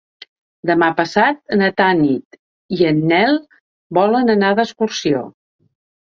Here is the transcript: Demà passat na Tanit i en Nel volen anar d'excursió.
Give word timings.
Demà 0.67 0.87
passat 0.99 1.37
na 1.59 1.67
Tanit 1.81 2.39
i 2.77 2.87
en 2.91 3.01
Nel 3.11 3.37
volen 3.99 4.33
anar 4.35 4.49
d'excursió. 4.61 5.21